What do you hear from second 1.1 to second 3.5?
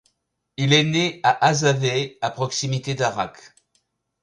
à Hazaveh, à proximité d'Arak.